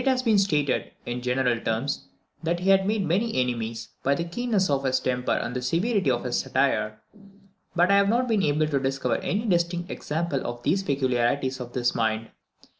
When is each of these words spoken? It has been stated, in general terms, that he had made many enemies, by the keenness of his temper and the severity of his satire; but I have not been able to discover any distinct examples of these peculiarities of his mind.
It 0.03 0.07
has 0.07 0.23
been 0.23 0.39
stated, 0.39 0.93
in 1.05 1.21
general 1.21 1.59
terms, 1.61 2.05
that 2.41 2.61
he 2.61 2.71
had 2.71 2.87
made 2.87 3.05
many 3.05 3.35
enemies, 3.39 3.89
by 4.01 4.15
the 4.15 4.23
keenness 4.23 4.67
of 4.67 4.83
his 4.83 4.99
temper 4.99 5.33
and 5.33 5.55
the 5.55 5.61
severity 5.61 6.09
of 6.09 6.23
his 6.23 6.39
satire; 6.39 6.99
but 7.75 7.91
I 7.91 7.97
have 7.97 8.09
not 8.09 8.27
been 8.27 8.41
able 8.41 8.65
to 8.67 8.79
discover 8.79 9.17
any 9.17 9.45
distinct 9.45 9.91
examples 9.91 10.41
of 10.41 10.63
these 10.63 10.81
peculiarities 10.81 11.59
of 11.59 11.75
his 11.75 11.93
mind. 11.93 12.29